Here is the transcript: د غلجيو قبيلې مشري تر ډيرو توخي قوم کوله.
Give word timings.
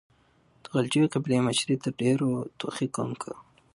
د 0.63 0.65
غلجيو 0.73 1.11
قبيلې 1.13 1.39
مشري 1.47 1.75
تر 1.83 1.91
ډيرو 2.01 2.29
توخي 2.59 2.87
قوم 2.95 3.11
کوله. 3.21 3.39